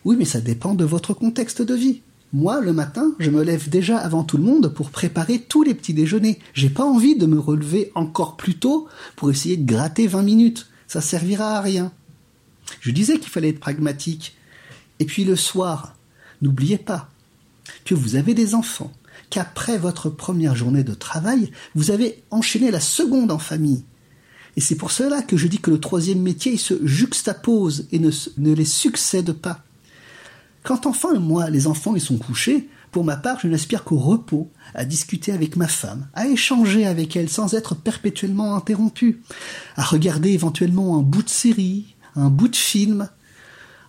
Oui, 0.05 0.17
mais 0.19 0.25
ça 0.25 0.41
dépend 0.41 0.75
de 0.75 0.85
votre 0.85 1.15
contexte 1.15 1.63
de 1.63 1.73
vie. 1.73 2.01
Moi, 2.33 2.61
le 2.61 2.73
matin, 2.73 3.13
je 3.21 3.31
me 3.31 3.45
lève 3.45 3.69
déjà 3.69 3.99
avant 3.99 4.25
tout 4.25 4.37
le 4.37 4.43
monde 4.43 4.75
pour 4.75 4.91
préparer 4.91 5.39
tous 5.39 5.63
les 5.63 5.75
petits 5.75 5.95
déjeuners. 5.95 6.41
J'ai 6.53 6.69
pas 6.69 6.85
envie 6.85 7.15
de 7.15 7.27
me 7.27 7.39
relever 7.39 7.93
encore 7.95 8.37
plus 8.37 8.59
tôt 8.59 8.89
pour 9.15 9.31
essayer 9.31 9.57
de 9.57 9.73
gratter 9.73 10.09
20 10.09 10.23
minutes. 10.23 10.67
Ça 10.89 11.01
servira 11.01 11.59
à 11.59 11.61
rien. 11.61 11.93
Je 12.81 12.91
disais 12.91 13.21
qu'il 13.21 13.31
fallait 13.31 13.51
être 13.51 13.61
pragmatique. 13.61 14.37
Et 14.99 15.05
puis 15.05 15.23
le 15.23 15.37
soir, 15.37 15.95
N'oubliez 16.43 16.79
pas 16.79 17.11
que 17.85 17.95
vous 17.95 18.17
avez 18.17 18.35
des 18.35 18.55
enfants, 18.55 18.93
qu'après 19.31 19.79
votre 19.79 20.11
première 20.11 20.57
journée 20.57 20.85
de 20.85 20.95
travail, 20.95 21.51
vous 21.75 21.91
avez 21.91 22.23
enchaîné 22.31 22.71
la 22.71 22.81
seconde 22.81 23.31
en 23.31 23.39
famille. 23.39 23.85
Et 24.57 24.61
c'est 24.61 24.77
pour 24.77 24.91
cela 24.91 25.23
que 25.23 25.37
je 25.37 25.47
dis 25.47 25.59
que 25.59 25.71
le 25.71 25.81
troisième 25.81 26.21
métier 26.21 26.57
se 26.57 26.75
juxtapose 26.87 27.87
et 27.93 27.99
ne, 27.99 28.11
ne 28.39 28.53
les 28.53 28.65
succède 28.65 29.33
pas. 29.33 29.63
Quand 30.63 30.87
enfin, 30.87 31.15
moi, 31.19 31.51
les 31.51 31.67
enfants, 31.67 31.95
ils 31.95 32.01
sont 32.01 32.19
couchés, 32.19 32.69
pour 32.91 33.05
ma 33.05 33.17
part, 33.17 33.41
je 33.41 33.49
n'aspire 33.49 33.85
qu'au 33.85 33.99
repos, 33.99 34.51
à 34.75 34.85
discuter 34.85 35.33
avec 35.33 35.57
ma 35.57 35.69
femme, 35.69 36.09
à 36.15 36.27
échanger 36.27 36.87
avec 36.87 37.17
elle 37.17 37.29
sans 37.29 37.55
être 37.55 37.75
perpétuellement 37.75 38.57
interrompu, 38.57 39.21
à 39.77 39.85
regarder 39.85 40.31
éventuellement 40.31 40.99
un 40.99 41.03
bout 41.03 41.23
de 41.23 41.29
série, 41.29 41.95
un 42.17 42.31
bout 42.31 42.49
de 42.49 42.57
film, 42.57 43.09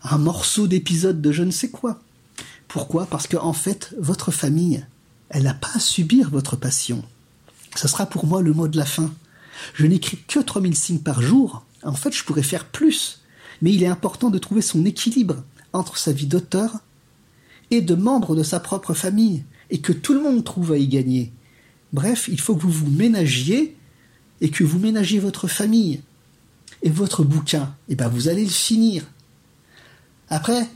un 0.04 0.18
morceau 0.18 0.68
d'épisode 0.68 1.22
de 1.22 1.32
je 1.32 1.44
ne 1.44 1.52
sais 1.52 1.70
quoi. 1.70 2.00
Pourquoi? 2.70 3.08
Parce 3.08 3.28
qu'en 3.28 3.44
en 3.46 3.54
fait, 3.54 3.94
votre 3.98 4.32
famille, 4.32 4.86
elle 5.30 5.44
n'a 5.44 5.56
pas 5.56 5.72
à 5.74 5.80
subir 5.80 6.30
votre 6.30 6.56
passion. 6.56 7.04
Ce 7.76 7.88
sera 7.88 8.06
pour 8.06 8.26
moi 8.26 8.42
le 8.42 8.54
mot 8.54 8.68
de 8.68 8.78
la 8.78 8.86
fin. 8.86 9.12
Je 9.74 9.86
n'écris 9.88 10.20
que 10.28 10.40
3000 10.40 10.76
signes 10.76 11.00
par 11.00 11.22
jour. 11.22 11.66
En 11.84 11.94
fait, 11.94 12.16
je 12.16 12.24
pourrais 12.24 12.44
faire 12.44 12.66
plus. 12.66 13.22
Mais 13.62 13.74
il 13.74 13.84
est 13.84 13.88
important 13.88 14.30
de 14.30 14.38
trouver 14.38 14.62
son 14.62 14.86
équilibre 14.86 15.44
entre 15.74 15.98
sa 15.98 16.12
vie 16.12 16.28
d'auteur 16.28 16.78
et 17.72 17.82
de 17.82 17.96
membre 17.96 18.36
de 18.36 18.44
sa 18.44 18.60
propre 18.60 18.94
famille, 18.94 19.44
et 19.70 19.80
que 19.80 19.94
tout 19.94 20.14
le 20.14 20.22
monde 20.22 20.44
trouve 20.44 20.72
à 20.72 20.78
y 20.78 20.88
gagner. 20.88 21.32
Bref, 21.94 22.28
il 22.28 22.40
faut 22.40 22.56
que 22.56 22.62
vous 22.62 22.72
vous 22.72 22.90
ménagiez 22.90 23.76
et 24.42 24.50
que 24.50 24.64
vous 24.64 24.80
ménagiez 24.80 25.20
votre 25.20 25.48
famille. 25.48 26.02
Et 26.82 26.90
votre 26.90 27.24
bouquin, 27.24 27.76
eh 27.90 27.96
ben 27.96 28.08
vous 28.08 28.28
allez 28.28 28.44
le 28.44 28.50
finir. 28.50 29.04
Après, 30.30 30.68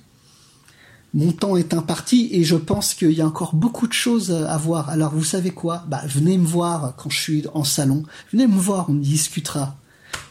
mon 1.14 1.32
temps 1.32 1.58
est 1.58 1.74
imparti 1.74 2.30
et 2.32 2.44
je 2.44 2.56
pense 2.56 2.94
qu'il 2.94 3.12
y 3.12 3.22
a 3.22 3.28
encore 3.28 3.56
beaucoup 3.56 3.88
de 3.88 3.94
choses 3.94 4.32
à 4.32 4.58
voir. 4.58 4.90
Alors 4.90 5.14
vous 5.14 5.24
savez 5.24 5.52
quoi? 5.52 5.84
Bah 5.88 6.02
venez 6.08 6.38
me 6.38 6.46
voir 6.46 6.96
quand 6.98 7.10
je 7.10 7.20
suis 7.20 7.46
en 7.54 7.64
salon. 7.64 8.04
Venez 8.32 8.48
me 8.48 8.58
voir, 8.58 8.90
on 8.90 8.96
discutera. 8.96 9.76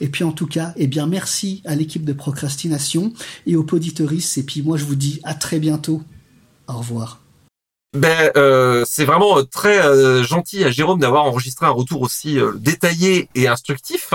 Et 0.00 0.08
puis 0.08 0.24
en 0.24 0.32
tout 0.32 0.46
cas, 0.46 0.72
eh 0.76 0.86
bien 0.88 1.06
merci 1.06 1.62
à 1.64 1.74
l'équipe 1.74 2.04
de 2.04 2.12
procrastination 2.12 3.12
et 3.46 3.56
aux 3.56 3.64
poditoris. 3.64 4.38
Et 4.38 4.42
puis 4.42 4.62
moi 4.62 4.76
je 4.76 4.84
vous 4.84 4.96
dis 4.96 5.20
à 5.22 5.34
très 5.34 5.60
bientôt. 5.60 6.02
Au 6.66 6.78
revoir. 6.78 7.22
Ben, 7.94 8.30
euh, 8.38 8.84
c'est 8.86 9.04
vraiment 9.04 9.38
euh, 9.38 9.42
très 9.42 9.84
euh, 9.84 10.22
gentil 10.22 10.64
à 10.64 10.70
Jérôme 10.70 10.98
d'avoir 10.98 11.24
enregistré 11.24 11.66
un 11.66 11.70
retour 11.70 12.00
aussi 12.00 12.38
détaillé 12.56 13.28
et 13.34 13.48
instructif. 13.48 14.14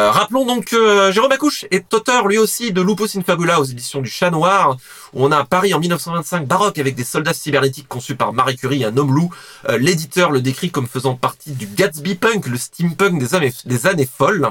Euh, 0.00 0.12
rappelons 0.12 0.46
donc 0.46 0.66
que 0.66 1.10
Jérôme 1.10 1.32
Accouche 1.32 1.64
est 1.72 1.92
auteur 1.92 2.28
lui 2.28 2.38
aussi 2.38 2.72
de 2.72 2.80
Lupus 2.80 3.16
in 3.16 3.22
Fabula 3.22 3.60
aux 3.60 3.64
éditions 3.64 4.00
du 4.00 4.08
Chat 4.08 4.30
Noir, 4.30 4.76
on 5.12 5.32
a 5.32 5.36
un 5.36 5.44
Paris 5.44 5.74
en 5.74 5.80
1925 5.80 6.46
baroque 6.46 6.78
avec 6.78 6.94
des 6.94 7.02
soldats 7.02 7.32
cybernétiques 7.32 7.88
conçus 7.88 8.14
par 8.14 8.32
Marie 8.32 8.54
Curie, 8.54 8.84
un 8.84 8.96
homme 8.96 9.12
loup. 9.12 9.34
Euh, 9.68 9.76
L'éditeur 9.76 10.30
le 10.30 10.40
décrit 10.40 10.70
comme 10.70 10.86
faisant 10.86 11.16
partie 11.16 11.50
du 11.50 11.66
Gatsby 11.66 12.14
punk, 12.14 12.46
le 12.46 12.56
steampunk 12.56 13.18
des 13.18 13.34
années, 13.34 13.52
des 13.64 13.86
années 13.88 14.06
folles. 14.06 14.48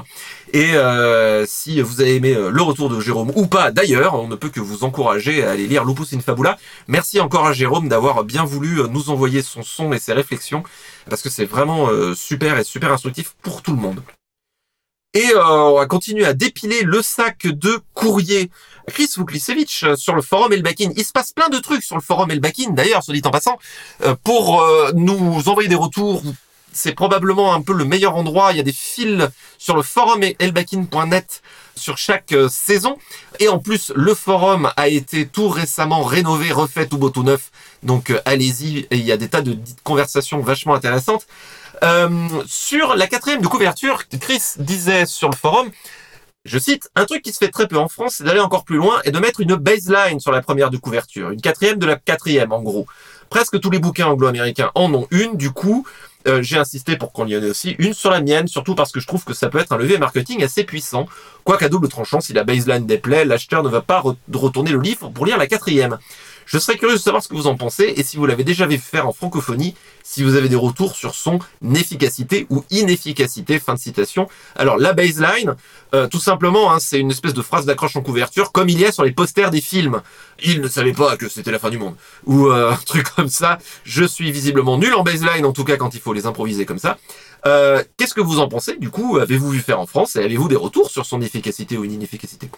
Et 0.52 0.74
euh, 0.74 1.46
si 1.46 1.80
vous 1.80 2.02
avez 2.02 2.16
aimé 2.16 2.34
le 2.34 2.62
retour 2.62 2.90
de 2.90 3.00
Jérôme 3.00 3.32
ou 3.34 3.46
pas 3.46 3.70
d'ailleurs, 3.70 4.14
on 4.16 4.28
ne 4.28 4.36
peut 4.36 4.50
que 4.50 4.60
vous 4.60 4.84
encourager 4.84 5.44
à 5.44 5.52
aller 5.52 5.66
lire 5.66 5.86
Lupus 5.86 6.12
in 6.12 6.20
Fabula. 6.20 6.58
Merci 6.88 7.20
encore 7.20 7.46
à 7.46 7.54
Jérôme 7.54 7.88
d'avoir 7.88 8.22
bien 8.24 8.44
voulu 8.44 8.82
nous 8.90 9.08
envoyer 9.08 9.40
son 9.40 9.62
son 9.62 9.94
et 9.94 9.98
ses 9.98 10.12
réflexions, 10.12 10.62
parce 11.08 11.22
que 11.22 11.30
c'est 11.30 11.46
vraiment 11.46 11.88
super 12.14 12.58
et 12.58 12.64
super 12.64 12.92
instructif 12.92 13.34
pour 13.40 13.62
tout 13.62 13.72
le 13.72 13.78
monde. 13.78 14.02
Et 15.14 15.30
euh, 15.34 15.42
on 15.42 15.76
va 15.76 15.86
continuer 15.86 16.26
à 16.26 16.34
dépiler 16.34 16.82
le 16.82 17.00
sac 17.00 17.46
de 17.46 17.80
courrier. 17.94 18.50
Chris 18.88 19.08
Vuklisevich 19.16 19.82
euh, 19.84 19.96
sur 19.96 20.14
le 20.14 20.20
forum 20.20 20.52
Elbakin. 20.52 20.90
Il 20.96 21.04
se 21.04 21.12
passe 21.12 21.32
plein 21.32 21.48
de 21.48 21.56
trucs 21.58 21.82
sur 21.82 21.96
le 21.96 22.02
forum 22.02 22.30
Elbakin, 22.30 22.72
d'ailleurs, 22.72 23.02
soit 23.02 23.14
dit 23.14 23.22
en 23.24 23.30
passant, 23.30 23.58
euh, 24.02 24.14
pour 24.22 24.62
nous 24.94 25.48
envoyer 25.48 25.68
des 25.68 25.74
retours. 25.74 26.22
C'est 26.72 26.92
probablement 26.92 27.54
un 27.54 27.62
peu 27.62 27.72
le 27.72 27.86
meilleur 27.86 28.16
endroit. 28.16 28.52
Il 28.52 28.58
y 28.58 28.60
a 28.60 28.62
des 28.62 28.72
fils 28.72 29.26
sur 29.56 29.74
le 29.74 29.82
forum 29.82 30.22
elbakin.net 30.38 31.42
sur 31.74 31.96
chaque 31.96 32.34
saison. 32.50 32.98
Et 33.40 33.48
en 33.48 33.58
plus, 33.58 33.92
le 33.96 34.14
forum 34.14 34.70
a 34.76 34.88
été 34.88 35.26
tout 35.26 35.48
récemment 35.48 36.02
rénové, 36.02 36.52
refait, 36.52 36.86
tout 36.86 36.98
beau, 36.98 37.08
tout 37.08 37.22
neuf. 37.22 37.50
Donc 37.82 38.12
allez-y, 38.26 38.86
il 38.90 39.00
y 39.00 39.10
a 39.10 39.16
des 39.16 39.28
tas 39.28 39.40
de 39.40 39.56
conversations 39.84 40.40
vachement 40.40 40.74
intéressantes. 40.74 41.26
Euh, 41.82 42.08
sur 42.46 42.96
la 42.96 43.06
quatrième 43.06 43.40
de 43.40 43.46
couverture, 43.46 44.04
Chris 44.20 44.42
disait 44.58 45.06
sur 45.06 45.28
le 45.28 45.36
forum, 45.36 45.70
je 46.44 46.58
cite, 46.58 46.88
un 46.94 47.04
truc 47.04 47.22
qui 47.22 47.32
se 47.32 47.38
fait 47.38 47.50
très 47.50 47.68
peu 47.68 47.76
en 47.76 47.88
France, 47.88 48.16
c'est 48.18 48.24
d'aller 48.24 48.40
encore 48.40 48.64
plus 48.64 48.76
loin 48.76 49.00
et 49.04 49.10
de 49.10 49.18
mettre 49.18 49.40
une 49.40 49.54
baseline 49.56 50.18
sur 50.20 50.32
la 50.32 50.40
première 50.40 50.70
de 50.70 50.76
couverture, 50.76 51.30
une 51.30 51.40
quatrième 51.40 51.78
de 51.78 51.86
la 51.86 51.96
quatrième 51.96 52.52
en 52.52 52.62
gros. 52.62 52.86
Presque 53.30 53.60
tous 53.60 53.70
les 53.70 53.78
bouquins 53.78 54.06
anglo-américains 54.06 54.70
en 54.74 54.92
ont 54.94 55.06
une, 55.10 55.36
du 55.36 55.50
coup, 55.50 55.86
euh, 56.26 56.42
j'ai 56.42 56.56
insisté 56.56 56.96
pour 56.96 57.12
qu'on 57.12 57.26
y 57.26 57.36
en 57.36 57.42
ait 57.42 57.50
aussi 57.50 57.76
une 57.78 57.92
sur 57.92 58.10
la 58.10 58.20
mienne, 58.22 58.48
surtout 58.48 58.74
parce 58.74 58.90
que 58.90 59.00
je 59.00 59.06
trouve 59.06 59.24
que 59.24 59.34
ça 59.34 59.48
peut 59.48 59.58
être 59.58 59.72
un 59.72 59.76
levier 59.76 59.98
marketing 59.98 60.42
assez 60.42 60.64
puissant. 60.64 61.06
Quoique 61.44 61.64
à 61.64 61.68
double 61.68 61.88
tranchant, 61.88 62.20
si 62.20 62.32
la 62.32 62.44
baseline 62.44 62.86
déplaît, 62.86 63.24
l'acheteur 63.24 63.62
ne 63.62 63.68
va 63.68 63.82
pas 63.82 64.00
re- 64.00 64.16
retourner 64.32 64.70
le 64.70 64.80
livre 64.80 65.10
pour 65.10 65.26
lire 65.26 65.36
la 65.36 65.46
quatrième. 65.46 65.98
Je 66.48 66.56
serais 66.56 66.78
curieux 66.78 66.96
de 66.96 67.00
savoir 67.00 67.22
ce 67.22 67.28
que 67.28 67.34
vous 67.34 67.46
en 67.46 67.56
pensez 67.56 67.92
et 67.94 68.02
si 68.02 68.16
vous 68.16 68.24
l'avez 68.24 68.42
déjà 68.42 68.66
vu 68.66 68.78
faire 68.78 69.06
en 69.06 69.12
francophonie, 69.12 69.74
si 70.02 70.22
vous 70.22 70.34
avez 70.34 70.48
des 70.48 70.56
retours 70.56 70.96
sur 70.96 71.14
son 71.14 71.40
efficacité 71.74 72.46
ou 72.48 72.64
inefficacité. 72.70 73.58
Fin 73.58 73.74
de 73.74 73.78
citation. 73.78 74.28
Alors 74.56 74.78
la 74.78 74.94
baseline, 74.94 75.56
euh, 75.94 76.08
tout 76.08 76.20
simplement, 76.20 76.72
hein, 76.72 76.78
c'est 76.80 77.00
une 77.00 77.10
espèce 77.10 77.34
de 77.34 77.42
phrase 77.42 77.66
d'accroche 77.66 77.96
en 77.96 78.00
couverture, 78.00 78.50
comme 78.50 78.70
il 78.70 78.80
y 78.80 78.86
a 78.86 78.92
sur 78.92 79.04
les 79.04 79.12
posters 79.12 79.50
des 79.50 79.60
films. 79.60 80.00
Il 80.42 80.62
ne 80.62 80.68
savait 80.68 80.94
pas 80.94 81.18
que 81.18 81.28
c'était 81.28 81.50
la 81.50 81.58
fin 81.58 81.68
du 81.68 81.76
monde 81.76 81.96
ou 82.24 82.46
euh, 82.46 82.70
un 82.72 82.76
truc 82.76 83.06
comme 83.10 83.28
ça. 83.28 83.58
Je 83.84 84.04
suis 84.04 84.32
visiblement 84.32 84.78
nul 84.78 84.94
en 84.94 85.02
baseline, 85.02 85.44
en 85.44 85.52
tout 85.52 85.64
cas 85.64 85.76
quand 85.76 85.92
il 85.92 86.00
faut 86.00 86.14
les 86.14 86.24
improviser 86.24 86.64
comme 86.64 86.78
ça. 86.78 86.96
Euh, 87.44 87.84
Qu'est-ce 87.98 88.14
que 88.14 88.22
vous 88.22 88.38
en 88.40 88.48
pensez 88.48 88.78
Du 88.78 88.88
coup, 88.88 89.18
avez-vous 89.18 89.50
vu 89.50 89.60
faire 89.60 89.80
en 89.80 89.86
France 89.86 90.16
et 90.16 90.20
avez-vous 90.20 90.48
des 90.48 90.56
retours 90.56 90.88
sur 90.90 91.04
son 91.04 91.20
efficacité 91.20 91.76
ou 91.76 91.84
inefficacité? 91.84 92.48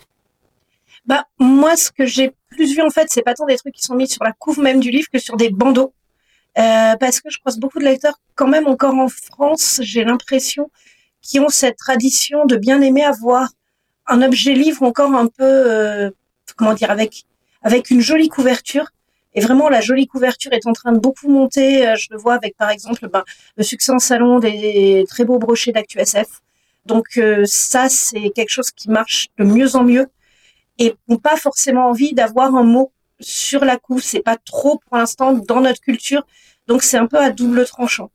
Bah, 1.06 1.24
moi, 1.38 1.76
ce 1.76 1.90
que 1.90 2.06
j'ai 2.06 2.32
plus 2.50 2.74
vu, 2.74 2.82
en 2.82 2.90
fait, 2.90 3.08
c'est 3.10 3.22
pas 3.22 3.34
tant 3.34 3.46
des 3.46 3.56
trucs 3.56 3.74
qui 3.74 3.82
sont 3.82 3.94
mis 3.94 4.08
sur 4.08 4.22
la 4.24 4.32
couve 4.32 4.60
même 4.60 4.80
du 4.80 4.90
livre 4.90 5.08
que 5.12 5.18
sur 5.18 5.36
des 5.36 5.50
bandeaux. 5.50 5.92
Euh, 6.58 6.96
parce 6.98 7.20
que 7.20 7.30
je 7.30 7.38
croise 7.38 7.58
beaucoup 7.58 7.78
de 7.78 7.84
lecteurs, 7.84 8.20
quand 8.34 8.48
même, 8.48 8.66
encore 8.66 8.94
en 8.94 9.08
France, 9.08 9.80
j'ai 9.82 10.04
l'impression, 10.04 10.70
qui 11.22 11.38
ont 11.40 11.48
cette 11.48 11.76
tradition 11.76 12.44
de 12.44 12.56
bien 12.56 12.80
aimer 12.80 13.04
avoir 13.04 13.50
un 14.06 14.22
objet 14.22 14.54
livre 14.54 14.82
encore 14.82 15.14
un 15.14 15.26
peu, 15.26 15.44
euh, 15.44 16.10
comment 16.56 16.74
dire, 16.74 16.90
avec, 16.90 17.24
avec 17.62 17.90
une 17.90 18.00
jolie 18.00 18.28
couverture. 18.28 18.86
Et 19.34 19.40
vraiment, 19.40 19.68
la 19.68 19.80
jolie 19.80 20.08
couverture 20.08 20.52
est 20.52 20.66
en 20.66 20.72
train 20.72 20.92
de 20.92 20.98
beaucoup 20.98 21.28
monter. 21.28 21.86
Euh, 21.86 21.94
Je 21.96 22.08
le 22.10 22.18
vois 22.18 22.34
avec, 22.34 22.56
par 22.56 22.70
exemple, 22.70 23.08
ben, 23.08 23.22
le 23.56 23.62
succès 23.62 23.92
en 23.92 24.00
salon 24.00 24.40
des 24.40 25.04
très 25.08 25.24
beaux 25.24 25.38
brochets 25.38 25.70
d'ActuSF. 25.70 26.40
Donc, 26.86 27.16
euh, 27.16 27.44
ça, 27.46 27.88
c'est 27.88 28.30
quelque 28.30 28.50
chose 28.50 28.70
qui 28.72 28.90
marche 28.90 29.28
de 29.38 29.44
mieux 29.44 29.76
en 29.76 29.84
mieux 29.84 30.08
et 30.80 30.96
n'ont 31.06 31.18
pas 31.18 31.36
forcément 31.36 31.88
envie 31.88 32.12
d'avoir 32.14 32.54
un 32.56 32.64
mot 32.64 32.92
sur 33.20 33.64
la 33.64 33.76
couve. 33.76 34.02
C'est 34.02 34.22
pas 34.22 34.36
trop 34.36 34.78
pour 34.78 34.96
l'instant 34.96 35.32
dans 35.32 35.60
notre 35.60 35.80
culture, 35.80 36.26
donc 36.66 36.82
c'est 36.82 36.96
un 36.98 37.06
peu 37.06 37.18
à 37.18 37.30
double 37.30 37.64
tranchant. 37.66 38.10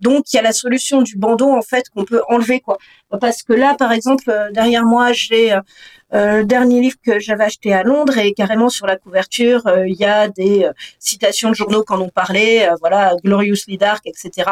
Donc 0.00 0.32
il 0.32 0.36
y 0.36 0.38
a 0.38 0.42
la 0.42 0.52
solution 0.52 1.02
du 1.02 1.16
bandeau 1.16 1.50
en 1.50 1.62
fait 1.62 1.88
qu'on 1.90 2.04
peut 2.04 2.22
enlever 2.28 2.60
quoi. 2.60 2.78
Parce 3.20 3.42
que 3.42 3.52
là 3.52 3.74
par 3.74 3.92
exemple 3.92 4.30
euh, 4.30 4.50
derrière 4.50 4.84
moi 4.84 5.12
j'ai 5.12 5.52
euh, 5.52 5.60
euh, 6.14 6.38
le 6.38 6.44
dernier 6.44 6.80
livre 6.80 6.96
que 7.04 7.18
j'avais 7.20 7.44
acheté 7.44 7.74
à 7.74 7.82
Londres 7.82 8.16
et 8.16 8.32
carrément 8.32 8.70
sur 8.70 8.86
la 8.86 8.96
couverture 8.96 9.62
il 9.86 9.94
y 9.94 10.04
a 10.04 10.28
des 10.28 10.68
citations 10.98 11.50
de 11.50 11.54
journaux 11.54 11.84
ont 11.90 12.08
parlé, 12.08 12.66
euh, 12.70 12.76
voilà 12.80 13.14
Gloriously 13.22 13.76
Dark 13.76 14.06
etc. 14.06 14.50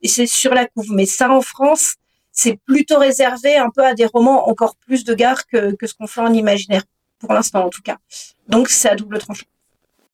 Et 0.00 0.08
c'est 0.08 0.26
sur 0.26 0.52
la 0.52 0.66
couve. 0.66 0.90
Mais 0.90 1.06
ça 1.06 1.30
en 1.30 1.42
France 1.42 1.94
c'est 2.32 2.58
plutôt 2.66 2.98
réservé 2.98 3.56
un 3.56 3.70
peu 3.70 3.84
à 3.84 3.94
des 3.94 4.06
romans 4.06 4.48
encore 4.48 4.74
plus 4.76 5.04
de 5.04 5.14
gare 5.14 5.46
que 5.46 5.76
ce 5.86 5.94
qu'on 5.94 6.06
fait 6.06 6.22
en 6.22 6.32
imaginaire, 6.32 6.82
pour 7.22 7.32
l'instant 7.32 7.64
en 7.64 7.70
tout 7.70 7.82
cas. 7.82 7.96
Donc 8.48 8.68
c'est 8.68 8.90
à 8.90 8.96
double 8.96 9.18
tranchant. 9.18 9.46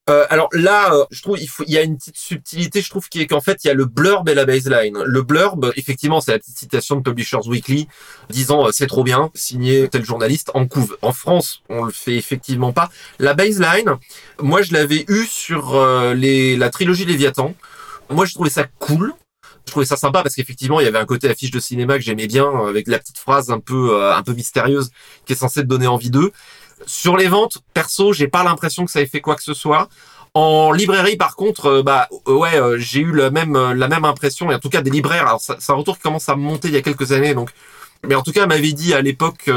Euh, 0.09 0.25
alors 0.31 0.49
là, 0.53 0.95
euh, 0.95 1.05
je 1.11 1.21
trouve 1.21 1.39
il, 1.39 1.71
y 1.71 1.77
a 1.77 1.83
une 1.83 1.99
petite 1.99 2.17
subtilité, 2.17 2.81
je 2.81 2.89
trouve, 2.89 3.09
qui 3.09 3.21
est 3.21 3.27
qu'en 3.27 3.43
fait, 3.43 3.63
il 3.65 3.67
y 3.69 3.71
a 3.71 3.75
le 3.75 3.85
blurb 3.85 4.29
et 4.29 4.35
la 4.35 4.47
baseline. 4.47 4.97
Le 5.05 5.23
blurb, 5.23 5.71
effectivement, 5.77 6.21
c'est 6.21 6.33
la 6.33 6.39
petite 6.39 6.57
citation 6.57 6.97
de 6.97 7.03
Publishers 7.03 7.47
Weekly 7.47 7.89
disant 8.31 8.67
euh, 8.67 8.71
c'est 8.73 8.87
trop 8.87 9.05
bien, 9.05 9.31
signé 9.35 9.89
tel 9.89 10.05
journaliste 10.05 10.51
en 10.55 10.67
couve. 10.67 10.97
En 11.03 11.13
France, 11.13 11.63
on 11.69 11.85
le 11.85 11.93
fait 11.93 12.17
effectivement 12.17 12.73
pas. 12.73 12.91
La 13.19 13.35
baseline, 13.35 13.97
moi, 14.41 14.63
je 14.63 14.73
l'avais 14.73 15.05
eu 15.09 15.27
sur 15.27 15.75
la 15.75 16.71
trilogie 16.71 17.05
Léviathan. 17.05 17.55
Moi, 18.09 18.25
je 18.25 18.33
trouvais 18.33 18.51
ça 18.51 18.65
cool. 18.79 19.13
Je 19.67 19.73
trouvais 19.73 19.85
ça 19.85 19.99
sympa 19.99 20.23
parce 20.23 20.35
qu'effectivement, 20.35 20.81
il 20.81 20.85
y 20.85 20.87
avait 20.87 20.99
un 20.99 21.05
côté 21.05 21.29
affiche 21.29 21.51
de 21.51 21.61
cinéma 21.61 21.97
que 21.97 22.01
j'aimais 22.01 22.27
bien, 22.27 22.51
avec 22.67 22.89
la 22.89 22.99
petite 22.99 23.19
phrase 23.19 23.51
un 23.51 23.61
peu, 23.61 24.03
un 24.03 24.23
peu 24.23 24.33
mystérieuse 24.33 24.91
qui 25.27 25.35
est 25.35 25.37
censée 25.37 25.61
te 25.61 25.67
donner 25.67 25.87
envie 25.87 26.11
d'eux. 26.11 26.33
Sur 26.87 27.17
les 27.17 27.29
ventes, 27.29 27.59
perso, 27.75 28.13
j'ai 28.13 28.29
pas 28.29 28.45
l'impression 28.45 28.85
que 28.85 28.91
ça 28.91 29.01
ait 29.01 29.07
fait 29.07 29.21
quoi 29.21 29.37
que 29.37 29.43
ce 29.43 29.55
soit. 29.55 29.89
En 30.35 30.73
librairie, 30.73 31.17
par 31.17 31.37
contre, 31.37 31.67
euh, 31.67 31.83
bah 31.83 32.09
euh, 32.29 32.35
ouais, 32.35 32.55
euh, 32.55 32.77
j'ai 32.79 33.01
eu 33.01 33.13
la 33.13 33.31
même 33.31 33.57
la 33.73 33.89
même 33.89 34.05
impression. 34.05 34.51
Et 34.51 34.55
en 34.55 34.59
tout 34.59 34.69
cas, 34.69 34.83
des 34.83 34.91
libraires. 34.91 35.27
Alors, 35.27 35.41
c'est 35.41 35.73
un 35.73 35.75
retour 35.75 35.97
qui 35.97 36.03
commence 36.03 36.29
à 36.29 36.37
monter 36.37 36.69
il 36.69 36.75
y 36.75 36.77
a 36.77 36.83
quelques 36.83 37.13
années. 37.13 37.35
Donc, 37.35 37.51
mais 38.07 38.15
en 38.15 38.23
tout 38.23 38.33
cas, 38.33 38.47
m'avait 38.47 38.73
dit 38.73 38.95
à 38.95 39.01
l'époque 39.01 39.51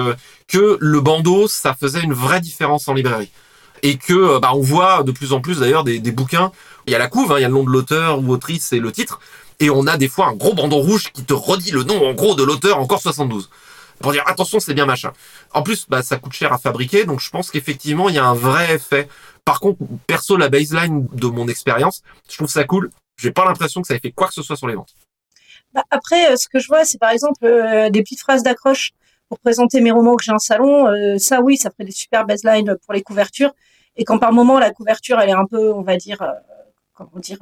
que 0.47 0.77
le 0.79 1.01
bandeau, 1.01 1.47
ça 1.47 1.75
faisait 1.79 2.01
une 2.01 2.13
vraie 2.13 2.41
différence 2.41 2.87
en 2.87 2.93
librairie. 2.93 3.29
Et 3.83 3.97
que 3.97 4.39
bah 4.39 4.51
on 4.53 4.61
voit 4.61 5.03
de 5.03 5.11
plus 5.11 5.33
en 5.33 5.41
plus 5.41 5.59
d'ailleurs 5.59 5.83
des, 5.83 5.99
des 5.99 6.11
bouquins. 6.11 6.51
Il 6.87 6.93
y 6.93 6.95
a 6.95 6.99
la 6.99 7.07
couve, 7.07 7.31
hein, 7.31 7.35
il 7.37 7.41
y 7.41 7.45
a 7.45 7.47
le 7.47 7.53
nom 7.53 7.63
de 7.63 7.69
l'auteur 7.69 8.19
ou 8.19 8.29
autrice 8.31 8.73
et 8.73 8.79
le 8.79 8.91
titre. 8.91 9.19
Et 9.59 9.69
on 9.69 9.85
a 9.87 9.97
des 9.97 10.07
fois 10.07 10.27
un 10.27 10.33
gros 10.33 10.53
bandeau 10.53 10.77
rouge 10.77 11.11
qui 11.13 11.23
te 11.23 11.33
redit 11.33 11.71
le 11.71 11.83
nom 11.83 12.07
en 12.07 12.13
gros 12.13 12.33
de 12.33 12.43
l'auteur 12.43 12.79
encore 12.79 13.01
72 13.01 13.49
pour 14.01 14.12
dire 14.12 14.24
attention 14.27 14.60
c'est 14.60 14.74
bien 14.74 14.86
machin. 14.86 15.13
En 15.53 15.63
plus 15.63 15.88
bah 15.88 16.03
ça 16.03 16.17
coûte 16.17 16.34
cher 16.34 16.51
à 16.53 16.58
fabriquer 16.58 17.05
donc 17.05 17.20
je 17.20 17.29
pense 17.29 17.51
qu'effectivement 17.51 18.10
il 18.10 18.15
y 18.15 18.20
a 18.20 18.25
un 18.25 18.34
vrai 18.34 18.75
effet. 18.75 19.08
Par 19.46 19.60
contre 19.60 19.79
perso 20.08 20.38
la 20.38 20.50
baseline 20.50 21.08
de 21.13 21.27
mon 21.27 21.48
expérience 21.48 22.01
je 22.29 22.38
trouve 22.38 22.50
ça 22.50 22.63
cool. 22.63 22.89
J'ai 23.17 23.31
pas 23.31 23.46
l'impression 23.46 23.81
que 23.81 23.88
ça 23.88 23.96
ait 23.96 24.00
fait 24.00 24.12
quoi 24.12 24.27
que 24.27 24.34
ce 24.34 24.41
soit 24.41 24.55
sur 24.55 24.67
les 24.67 24.75
ventes. 24.75 24.93
Bah, 25.74 25.84
après, 25.89 26.31
euh, 26.31 26.36
ce 26.36 26.48
que 26.48 26.60
je 26.60 26.67
vois, 26.67 26.84
c'est 26.86 26.98
par 26.98 27.12
exemple 27.12 27.46
euh, 27.46 27.89
des 27.89 28.01
petites 28.01 28.20
phrases 28.20 28.43
d'accroche 28.43 28.91
pour 29.29 29.39
présenter 29.39 29.79
mes 29.79 29.91
romans 29.91 30.15
que 30.15 30.24
j'ai 30.24 30.31
en 30.31 30.39
salon. 30.39 30.88
Euh, 30.88 31.17
ça, 31.17 31.41
oui, 31.41 31.58
ça 31.58 31.70
ferait 31.70 31.86
des 31.86 31.91
super 31.91 32.25
baselines 32.25 32.75
pour 32.84 32.93
les 32.93 33.01
couvertures. 33.01 33.53
Et 33.96 34.03
quand 34.03 34.20
par 34.20 34.34
moment 34.34 34.60
la 34.60 34.72
couverture, 34.72 35.20
elle 35.20 35.29
est 35.29 35.34
un 35.34 35.46
peu, 35.46 35.74
on 35.74 35.81
va 35.81 35.98
dire, 35.98 36.24
comment 37.05 37.22
dire, 37.22 37.39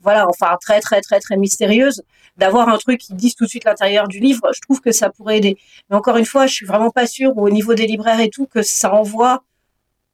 voilà, 0.00 0.28
enfin 0.28 0.56
très 0.60 0.80
très 0.80 1.00
très 1.00 1.20
très 1.20 1.36
mystérieuse, 1.36 2.02
d'avoir 2.36 2.68
un 2.68 2.78
truc 2.78 3.00
qui 3.00 3.14
dise 3.14 3.34
tout 3.34 3.44
de 3.44 3.48
suite 3.48 3.64
l'intérieur 3.64 4.08
du 4.08 4.20
livre, 4.20 4.48
je 4.54 4.60
trouve 4.60 4.80
que 4.80 4.92
ça 4.92 5.10
pourrait 5.10 5.38
aider. 5.38 5.58
Mais 5.90 5.96
encore 5.96 6.16
une 6.16 6.24
fois, 6.24 6.46
je 6.46 6.54
suis 6.54 6.66
vraiment 6.66 6.90
pas 6.90 7.06
sûre 7.06 7.36
au 7.36 7.50
niveau 7.50 7.74
des 7.74 7.86
libraires 7.86 8.20
et 8.20 8.30
tout 8.30 8.46
que 8.46 8.62
ça 8.62 8.92
envoie 8.94 9.42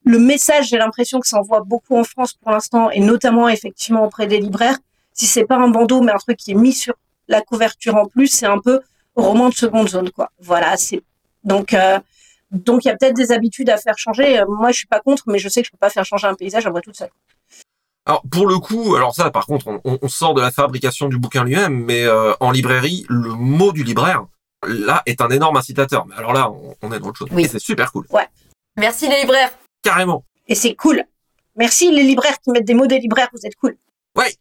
le 0.04 0.18
message. 0.18 0.68
J'ai 0.68 0.78
l'impression 0.78 1.20
que 1.20 1.28
ça 1.28 1.38
envoie 1.38 1.60
beaucoup 1.60 1.96
en 1.96 2.04
France 2.04 2.32
pour 2.34 2.50
l'instant 2.50 2.90
et 2.90 3.00
notamment 3.00 3.48
effectivement 3.48 4.04
auprès 4.04 4.26
des 4.26 4.38
libraires. 4.40 4.78
Si 5.12 5.26
c'est 5.26 5.44
pas 5.44 5.56
un 5.56 5.68
bandeau, 5.68 6.00
mais 6.00 6.12
un 6.12 6.18
truc 6.18 6.36
qui 6.36 6.52
est 6.52 6.54
mis 6.56 6.72
sur 6.72 6.94
la 7.28 7.40
couverture 7.40 7.96
en 7.96 8.06
plus, 8.06 8.28
c'est 8.28 8.46
un 8.46 8.58
peu 8.58 8.80
roman 9.16 9.48
de 9.48 9.54
seconde 9.54 9.88
zone, 9.88 10.10
quoi. 10.10 10.30
Voilà, 10.40 10.76
c'est 10.76 11.02
donc 11.44 11.72
euh, 11.74 11.98
donc 12.50 12.84
il 12.84 12.88
y 12.88 12.90
a 12.90 12.96
peut-être 12.96 13.16
des 13.16 13.32
habitudes 13.32 13.70
à 13.70 13.76
faire 13.76 13.98
changer. 13.98 14.38
Euh, 14.38 14.44
Moi, 14.48 14.70
je 14.70 14.78
suis 14.78 14.86
pas 14.86 15.00
contre, 15.00 15.24
mais 15.26 15.38
je 15.38 15.48
sais 15.48 15.60
que 15.62 15.66
je 15.66 15.72
peux 15.72 15.78
pas 15.78 15.90
faire 15.90 16.04
changer 16.04 16.26
un 16.26 16.34
paysage 16.34 16.66
à 16.66 16.70
moi 16.70 16.80
toute 16.80 16.96
seule. 16.96 17.10
Alors 18.06 18.22
pour 18.30 18.46
le 18.46 18.58
coup, 18.58 18.96
alors 18.96 19.14
ça 19.14 19.30
par 19.30 19.46
contre, 19.46 19.68
on, 19.68 19.98
on 20.00 20.08
sort 20.08 20.34
de 20.34 20.40
la 20.40 20.50
fabrication 20.50 21.08
du 21.08 21.18
bouquin 21.18 21.44
lui-même, 21.44 21.84
mais 21.84 22.04
euh, 22.04 22.34
en 22.40 22.50
librairie, 22.50 23.06
le 23.08 23.30
mot 23.30 23.72
du 23.72 23.82
libraire, 23.82 24.26
là, 24.66 25.02
est 25.06 25.20
un 25.20 25.30
énorme 25.30 25.56
incitateur. 25.56 26.06
Mais 26.06 26.16
alors 26.16 26.32
là, 26.32 26.50
on, 26.50 26.76
on 26.82 26.92
est 26.92 27.00
dans 27.00 27.08
autre 27.08 27.18
chose. 27.18 27.28
Oui. 27.32 27.44
Et 27.44 27.48
c'est 27.48 27.58
super 27.58 27.92
cool. 27.92 28.06
Merci 28.76 29.08
les 29.08 29.20
libraires. 29.20 29.52
Carrément. 29.82 30.24
Et 30.46 30.54
c'est 30.54 30.74
cool. 30.74 31.04
Merci 31.56 31.90
les 31.92 32.02
libraires 32.02 32.38
qui 32.40 32.50
mettent 32.50 32.64
des 32.64 32.74
mots 32.74 32.86
des 32.86 32.98
libraires, 32.98 33.28
vous 33.32 33.46
êtes 33.46 33.54
cool. 33.56 33.76
Ouais. 34.16 34.34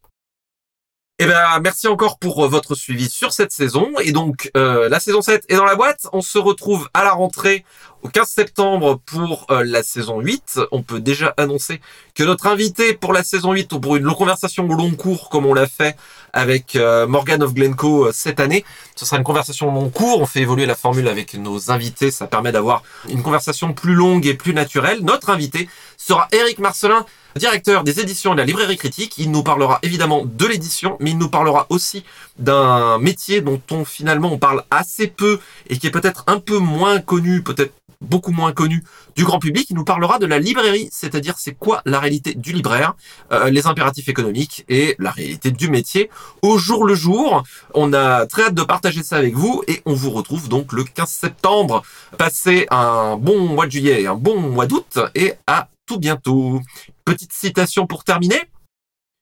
Eh 1.20 1.26
ben, 1.26 1.60
merci 1.62 1.88
encore 1.88 2.18
pour 2.18 2.44
euh, 2.44 2.48
votre 2.48 2.74
suivi 2.74 3.08
sur 3.08 3.34
cette 3.34 3.52
saison. 3.52 3.92
Et 4.00 4.12
donc, 4.12 4.50
euh, 4.58 4.90
la 4.90 5.00
saison 5.00 5.22
7 5.22 5.46
est 5.48 5.56
dans 5.56 5.66
la 5.66 5.76
boîte. 5.76 6.08
On 6.12 6.22
se 6.22 6.40
retrouve 6.40 6.90
à 6.94 7.04
la 7.04 7.12
rentrée 7.12 7.64
au 8.04 8.10
15 8.10 8.28
septembre 8.28 9.00
pour 9.06 9.48
euh, 9.50 9.64
la 9.66 9.82
saison 9.82 10.20
8. 10.20 10.60
On 10.72 10.84
peut 10.84 11.00
déjà 11.00 11.34
annoncer 11.38 11.82
que 12.14 12.24
notre 12.24 12.48
invité 12.48 12.94
pour 12.94 13.14
la 13.14 13.24
saison 13.24 13.54
8, 13.54 13.80
pour 13.80 13.96
une 13.96 14.14
conversation 14.14 14.68
au 14.68 14.74
long 14.74 14.92
cours, 14.92 15.30
comme 15.30 15.46
on 15.46 15.54
l'a 15.54 15.68
fait 15.68 15.96
avec 16.34 16.76
Morgan 17.08 17.44
of 17.44 17.54
Glencoe 17.54 18.12
cette 18.12 18.40
année, 18.40 18.66
ce 18.96 19.06
sera 19.06 19.18
une 19.18 19.24
conversation 19.24 19.70
au 19.70 19.72
long 19.72 19.90
cours. 19.90 20.20
On 20.20 20.26
fait 20.26 20.42
évoluer 20.42 20.66
la 20.66 20.76
formule 20.76 21.08
avec 21.08 21.36
nos 21.36 21.72
invités. 21.72 22.10
Ça 22.12 22.26
permet 22.26 22.52
d'avoir 22.52 22.84
une 23.08 23.22
conversation 23.22 23.74
plus 23.74 23.94
longue 23.94 24.26
et 24.26 24.34
plus 24.34 24.54
naturelle. 24.54 25.00
Notre 25.04 25.30
invité 25.30 25.70
sera 25.98 26.28
Eric 26.32 26.60
Marcelin, 26.60 27.06
directeur 27.36 27.84
des 27.84 28.00
éditions 28.00 28.34
de 28.34 28.40
la 28.40 28.46
librairie 28.46 28.78
critique. 28.78 29.18
Il 29.18 29.32
nous 29.32 29.44
parlera 29.44 29.80
évidemment 29.84 30.24
de 30.26 30.46
l'édition, 30.46 30.98
mais 31.00 31.12
il 31.12 31.18
nous 31.18 31.30
parlera 31.30 31.66
aussi 31.70 32.04
d'un 32.38 32.98
métier 33.00 33.42
dont 33.42 33.62
on 33.72 33.86
finalement 33.86 34.32
on 34.32 34.38
parle 34.38 34.64
assez 34.72 35.08
peu 35.08 35.40
et 35.70 35.78
qui 35.78 35.88
est 35.88 35.92
peut-être 35.92 36.24
un 36.28 36.40
peu 36.40 36.58
moins 36.58 37.00
connu, 37.00 37.44
peut-être 37.44 37.74
beaucoup 38.04 38.32
moins 38.32 38.52
connu 38.52 38.84
du 39.16 39.24
grand 39.24 39.40
public. 39.40 39.68
Il 39.70 39.76
nous 39.76 39.84
parlera 39.84 40.20
de 40.20 40.26
la 40.26 40.40
librairie, 40.40 40.90
c'est-à-dire 40.92 41.36
c'est 41.38 41.54
quoi 41.54 41.82
la 41.86 42.00
réalité 42.00 42.34
du 42.36 42.54
libraire, 42.54 42.96
euh, 43.32 43.50
les 43.50 43.68
impératifs 43.68 44.10
économiques 44.10 44.66
et 44.70 44.96
la 45.00 45.12
réalité 45.12 45.52
du 45.52 45.70
métier 45.70 46.10
au 46.42 46.58
jour 46.58 46.86
le 46.86 46.96
jour. 46.96 47.44
On 47.74 47.94
a 47.94 48.26
très 48.26 48.44
hâte 48.44 48.56
de 48.56 48.64
partager 48.64 49.04
ça 49.04 49.18
avec 49.18 49.36
vous 49.36 49.64
et 49.68 49.82
on 49.86 49.94
vous 49.94 50.12
retrouve 50.12 50.50
donc 50.50 50.74
le 50.74 50.84
15 50.84 51.10
septembre. 51.10 51.84
Passez 52.18 52.68
un 52.70 53.18
bon 53.18 53.40
mois 53.48 53.66
de 53.66 53.72
juillet 53.72 54.02
et 54.02 54.08
un 54.08 54.16
bon 54.16 54.40
mois 54.40 54.68
d'août 54.68 55.00
et 55.16 55.34
à 55.48 55.70
tout 55.86 56.00
bientôt. 56.00 56.62
Petite 57.06 57.34
citation 57.34 57.88
pour 57.88 58.04
terminer. 58.04 58.42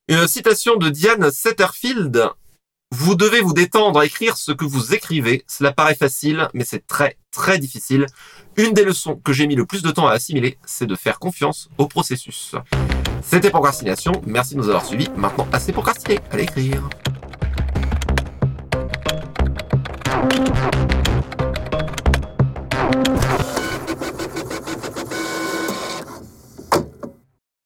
Une 0.08 0.28
citation 0.28 0.76
de 0.76 0.90
Diane 0.90 1.32
Setterfield. 1.32 2.32
Vous 2.94 3.16
devez 3.16 3.40
vous 3.40 3.54
détendre 3.54 4.00
à 4.00 4.06
écrire 4.06 4.36
ce 4.36 4.52
que 4.52 4.66
vous 4.66 4.94
écrivez. 4.94 5.46
Cela 5.48 5.72
paraît 5.72 5.96
facile, 5.96 6.50
mais 6.54 6.66
c'est 6.66 6.86
très, 6.86 7.18
très 7.32 7.58
difficile. 7.58 8.06
Une 8.58 8.74
des 8.74 8.84
leçons 8.84 9.16
que 9.16 9.32
j'ai 9.32 9.48
mis 9.48 9.56
le 9.56 9.66
plus 9.66 9.82
de 9.82 9.92
temps 9.92 10.08
à 10.08 10.12
assimiler, 10.12 10.58
c'est 10.66 10.88
de 10.88 10.96
faire 10.96 11.18
confiance 11.18 11.70
au 11.78 11.88
processus. 11.88 12.54
C'était 13.22 13.50
Procrastination. 13.50 14.12
Merci 14.26 14.56
de 14.56 14.60
nous 14.60 14.68
avoir 14.68 14.86
suivis. 14.86 15.08
Maintenant, 15.16 15.48
assez 15.54 15.72
procrastiné. 15.72 16.20
Allez 16.32 16.44
écrire. 16.44 16.90